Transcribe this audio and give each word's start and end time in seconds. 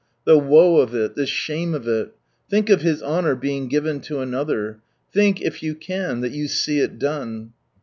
The 0.25 0.39
woe 0.39 0.77
of 0.77 0.95
it, 0.95 1.13
the 1.15 1.27
shame 1.27 1.75
of 1.75 1.87
it. 1.87 2.15
Think 2.49 2.71
of 2.71 2.81
His 2.81 3.03
honour 3.03 3.35
being 3.35 3.67
given 3.67 3.99
to 3.99 4.17
another. 4.19 4.79
Think, 5.13 5.41
if 5.43 5.61
you 5.61 5.75
can, 5.75 6.21
that 6.21 6.31
you 6.31 6.47
see 6.47 6.79
it 6.79 6.97
done. 6.97 7.53